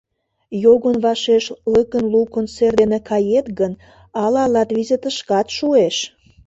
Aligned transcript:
—Йогын 0.63 0.97
вашеш 1.05 1.45
лыкын-лукын 1.73 2.45
сер 2.55 2.73
дене 2.81 2.99
кает 3.09 3.47
гын, 3.59 3.73
ала 4.23 4.43
латвизытышкат 4.53 5.47
шуэш... 5.57 5.95